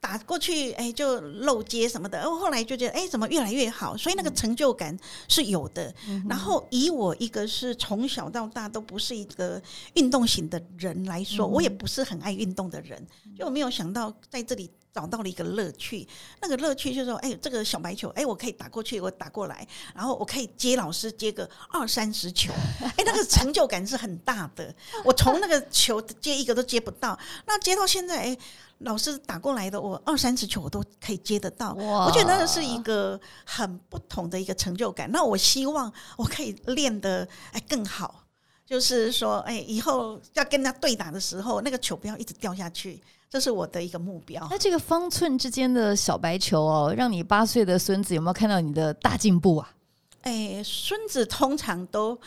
[0.00, 3.96] 打过去，哎，就漏接什么的，哦，后来就觉得，哎，怎么越来越好？
[3.96, 4.96] 所以那个成就感
[5.28, 5.94] 是有的。
[6.08, 9.60] 嗯然后以我一个是从小到大都不是一个
[9.94, 13.06] 运动型的人来说，嗯我也不是很爱运动的人，
[13.36, 14.70] 就没有想到在这里。
[14.92, 16.06] 找到了一个乐趣，
[16.40, 24.74] 那个乐趣就是说，哎，这个小白球，哎，我可以打过去，我打过来，然后我可以接老师接个二三十球，哎，那个成就感是很大的。
[25.04, 28.38] 我从那个球接一个都接不到，那接到现在，哎，
[28.78, 31.72] 老师打过来的，我二三十球我都可以接得到。
[31.74, 35.10] 哇我觉得那是一个很不同的一个成就感。
[35.10, 38.24] 那我希望我可以练得哎更好，
[38.66, 44.46] 就是说，哎，以后要跟他对打的时候，那个球不要一直掉下去，这是我的一个目标。
[44.50, 49.74] 那这个方寸之间的小白球哦，让你八岁的孙子有没有看到你的大进步啊？
[50.22, 52.18] 哎，孙子通常都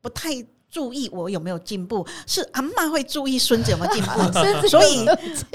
[0.00, 0.30] 不太
[0.68, 4.10] 注意我有没有进步，是阿嬷会注意孙子有没有进步。
[4.68, 5.06] 所以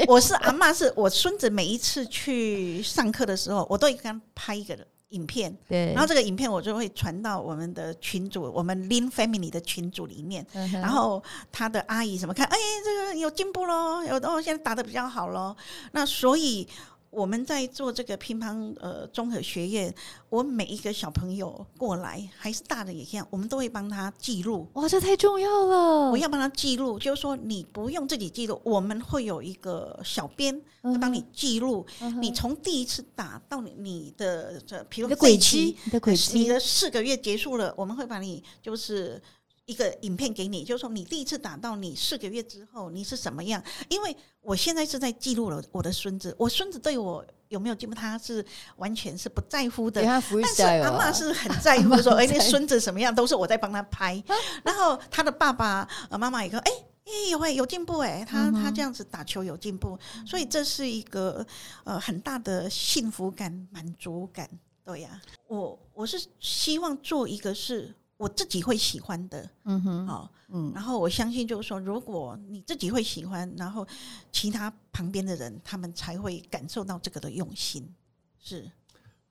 [0.08, 4.78] 我是阿嬷，是我孙子每一次去上课的时候，我都会跟他拍一个
[5.16, 10.46] 影片，对，然后这个影片我就会传到我们的群组，我们 Lin Family 的群组里面。
[10.54, 15.56] 嗯然后他的阿姨什么看，哎，这个有进步喽，有哦，现在打的比较好喽。
[15.94, 16.68] 那所以
[17.16, 19.94] 我们在做这个乒乓呃综合学院，
[20.30, 24.68] 我每一个小朋友过来，还是大的也一样，我们都会帮他记录。
[24.74, 26.12] 哇，这太重要了！
[26.12, 30.62] 我要帮他记录，就是说你不用自己记录，我们会有一个小编
[31.00, 31.86] 帮你记录。
[32.22, 39.22] 你从第一次打到你你的这，比如你的轨迹，你的轨你，的四个月结束了，我们会把你就是
[39.66, 43.64] 一个影片给你，就是说你第一次打到你四个月之后你是什么样？
[43.90, 48.46] 因为我现在是在记录了我的孙子，我孙子对我有没有进步，他是
[48.78, 54.24] 完全是不在乎的但是 freestyle 阿妈是很在乎说， 哎，那孙子什么样都是我在帮他拍。
[54.64, 56.72] 然后他的爸爸、呃妈妈也说，哎。
[57.06, 59.96] 哎，有哎，有进步哎，他他这样子打球有进步，
[60.26, 61.46] 所以这是一个
[61.84, 64.50] 呃很大的幸福感、满足感。
[64.84, 73.86] 对呀、我我是希望做一个是我自己会喜欢的，嗯哼，哦，嗯，然后我相信就是说，如果你自己会喜欢，然后
[74.32, 77.94] 其他旁边的人他们才会感受到这个的用心。
[78.40, 78.72] 是，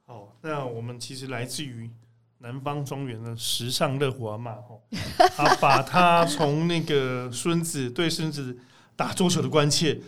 [0.05, 1.91] 好，那我们其实来自于
[2.39, 4.82] 南方庄园的时尚乐活阿嬷哦，
[5.39, 8.59] 啊，把他从那个孙子对孙子
[8.95, 9.99] 打桌球的关切，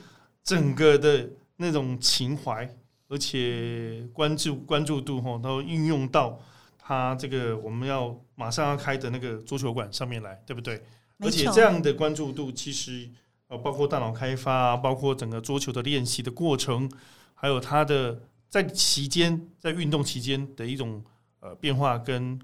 [0.44, 2.68] 整个的那种情怀，
[3.08, 6.38] 而且关注关注度哈，都运用到
[6.86, 10.80] 他这个我们要马上要开的那个桌球馆上面来，对不对？
[11.18, 13.10] 而且这样的关注度，其实
[13.48, 16.88] 呃，包括大脑开发啊，包括整个桌球的练习的过程，
[17.34, 21.04] 还有它的在期间在运动期间的一种
[21.40, 22.38] 呃变化跟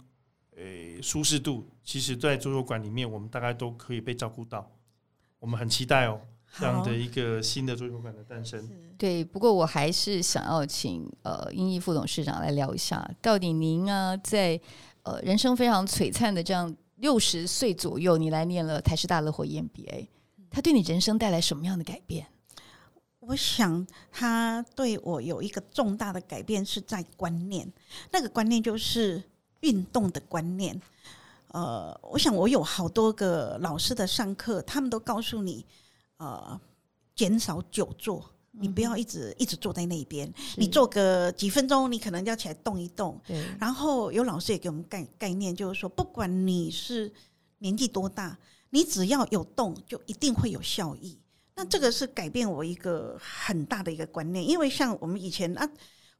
[0.56, 4.68] 诶、舒适度，其实在桌球馆里面，我们大概都可以被照顾到。
[5.38, 6.20] 我们很期待哦，
[6.58, 8.68] 这样的一个新的桌球馆的诞生。
[8.98, 14.60] 对，不过我还是想要请呃英毅副董事长来聊一下，到底您啊在
[15.02, 20.06] 呃人生非常璀璨的这样六十岁左右，你来念了台师大乐活 EMBA，
[20.50, 22.26] 它对你人生带来什么样的改变？
[23.24, 27.72] 我想他对我有一个重大的改变是在观念，
[28.10, 29.22] 那个观念就是
[29.60, 30.80] 运动的观念。
[31.48, 35.64] 呃，我想我有好多个老师的上课，他们都告诉你，
[36.22, 36.60] 呃，
[37.16, 43.20] 减少久坐，你不要一直一直坐在那边，你坐个几分钟，你可能要起来动一动。
[43.58, 47.12] 然后有老师也给我们概概念，就是说，不管你是
[47.58, 48.38] 年纪多大，
[48.70, 51.18] 你只要有动，就一定会有效益。
[51.56, 55.68] 那这个是改变我一个很大的一个观念，因为像我们以前啊，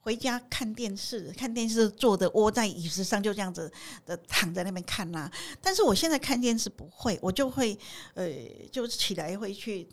[0.03, 3.73] 回家看电视，看电视坐的窝在椅子上，就这样子
[4.05, 5.33] 的躺在那边看啦、
[5.63, 7.79] 但是我现在看电视不会，我就会
[8.13, 8.31] 呃，
[8.71, 9.89] 就起来会去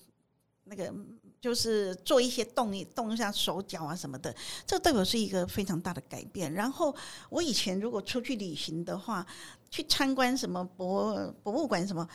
[0.65, 0.93] 那个。
[1.41, 4.35] 就是做一些动一动一下手脚啊什么的，
[4.67, 6.51] 这对我是一个非常大的改变。
[6.51, 6.93] 然后
[7.29, 9.25] 我以前如果出去旅行的话，
[9.71, 12.05] 去参观什么博博物馆什么。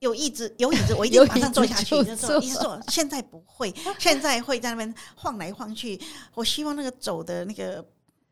[0.00, 2.80] 有椅子，有椅子， 我一定有马上坐下去，坐，一直坐。
[2.88, 6.00] 现在不会，现在会在那边晃来晃去。
[6.34, 7.84] 我希望那个走的那个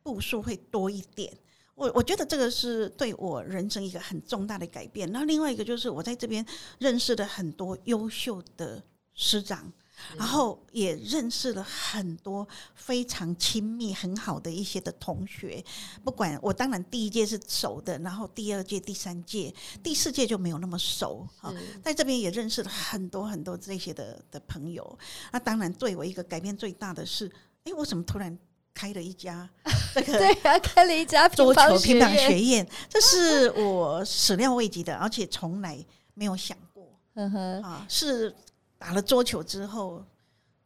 [0.02, 1.32] 步数会多一点。
[1.74, 5.10] 我我觉得这个是对我人生一个很重大的改变。
[5.12, 6.44] 那另外一个就是我在这边
[6.78, 9.70] 认识了很多优秀的师长，
[10.16, 15.62] 然后也认识了很多非常亲密、很好的一些的同学。
[16.04, 21.52] 不管我当然第一届是熟的，然后第二届、第三届、第四届就没有那么熟啊。
[21.82, 24.98] 在这边也认识了很多很多这些的的朋友。
[25.32, 27.30] 那当然对我一个改变最大的是，
[27.64, 28.36] 哎，我怎么突然
[28.74, 29.48] 开了一家
[29.94, 32.68] 这个对啊，开了一家桌球乒乓学学院？
[32.88, 35.82] 这是我始料未及的，而且从来
[36.14, 38.34] 没有想过嗯哼，啊，是
[38.78, 40.04] 打了桌球之后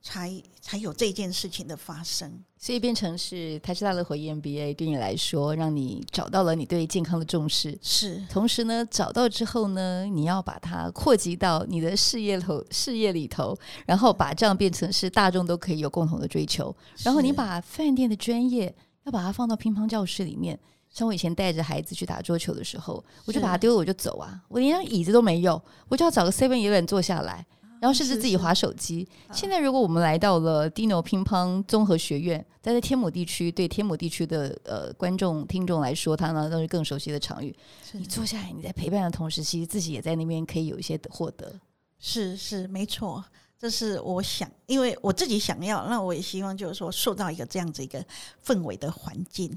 [0.03, 2.43] 才才有这件事情的发生。
[2.57, 13.57] 所以变成是台师大乐活 EMBA 对你来说，让你找到了你对健康的重视，是同时呢，找到之后呢，你要把它扩及到你的事业头事业里头，
[13.87, 16.75] 然后把这样变成是大众都可以有共同的追求。
[17.03, 20.59] 然后你把饭店的专业要把它放到乒乓教室里面。
[20.91, 27.47] 像我以前带着孩子去打桌球的时候，我就把它丢了我就走啊，我连张椅子都没有，我就要找个 Seven Eleven 坐下来，
[27.81, 29.09] 然后甚至自己划手机。
[29.27, 37.57] 啊现在如果我们来到了 Dino 乒乓综合学院，在在天母地区，对天母地区的呃观众听众来说，他呢都是更熟悉的场域。
[37.83, 41.53] 是你坐下来，你在陪伴的同时，其实自己也在那边可以有一些的获得。
[41.99, 43.25] 是是没错，
[43.59, 48.05] 这是我想，因为我自己想要，那我也希望就是说塑造一个这样子一个
[48.45, 49.55] 氛围的环境。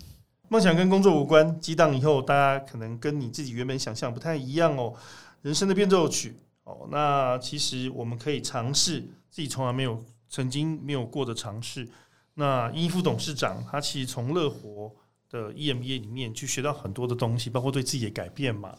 [0.49, 4.93] 梦想跟工作无关，激荡以后，大家可能跟你自己原本想象不太一样哦。
[5.41, 11.87] 人生的变奏曲哦，那其实我们可以尝试自己从来没有、曾经没有过的尝试。
[12.35, 14.91] 那伊夫董事长他其实从乐活
[15.29, 18.75] 的 EMBA 里面去学到很多的东西，包括对自己的改变嘛。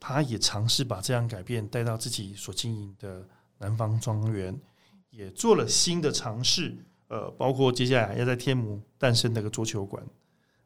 [0.00, 3.26] 他也尝试把这样改变带到自己所经营的
[3.58, 4.56] 南方庄园，
[5.10, 6.76] 也做了新的尝试。
[7.08, 10.02] 呃，包括接下来要在天母诞生那个桌球馆。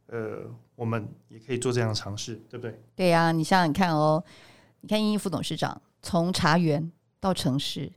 [0.09, 0.43] 呃，
[0.75, 2.79] 我们也可以做这样的尝试，对不对？
[2.95, 4.23] 对呀、你想想看哦，
[4.83, 7.91] 你看英英副董事长从茶园到城市，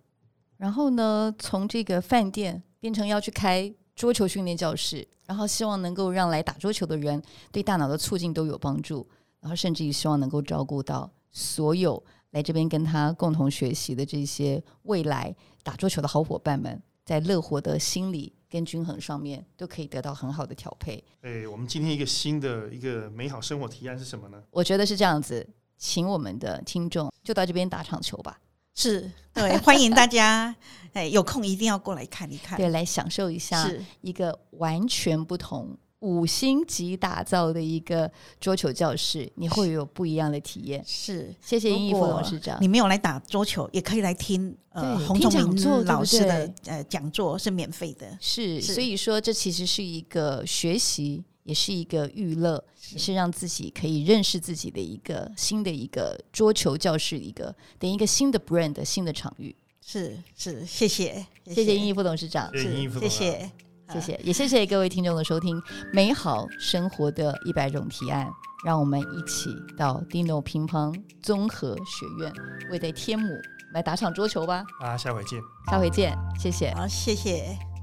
[0.58, 7.22] 然后呢，从这个饭店变成要去开桌球训练教室，然后希望能够让来打桌球的人
[7.52, 9.08] 对大脑的促进都有帮助，
[9.40, 21.04] 然后甚至于希望能够照顾到所有来这边跟他共同学习的这些未来打桌球的好伙伴们，在乐活的心理跟均衡上面都可以得到很好的调配。
[21.22, 24.44] 哎，我们今天一个新的一个美好生活提案是什么呢？
[24.52, 25.48] 我觉得是这样子，
[25.78, 28.40] 请我们的听众就到这边打场球吧，
[28.74, 30.56] 是对，欢迎大家，
[30.94, 32.58] 哎，有空一定要过来看一看。
[32.58, 35.78] 对，来享受一下是一个完全不同。
[36.00, 40.84] 五星级打造的一个桌球教室，你会有不一样的体验。
[40.86, 42.60] 是，谢谢英义副董事长。
[42.62, 48.16] 你没有来打桌球，也可以来听呃洪仲听讲座明老师的对呃讲座，是免费的。
[48.22, 59.56] 是，是所以说这其实是一个学习，也是一个娱乐，也是让自己可以认识自己的一个新的一个桌球教室，一个等一个新的 brand 新的场域。
[59.80, 62.52] 是是，谢谢谢谢英毅副董事长。
[62.52, 63.52] 谢谢英义副谢董事长谢。
[63.94, 65.56] 谢谢，也谢谢各位听众的收听，
[65.94, 68.26] 《美好生活的一百种提案》，
[68.66, 72.34] 让我们一起到 Dino 乒乓综合学院，
[72.72, 73.30] 为在天母
[73.74, 74.66] 来打场桌球吧。
[74.82, 75.40] 啊下回见。
[75.70, 76.74] 下回见，谢谢。
[76.74, 77.75] 好，谢谢。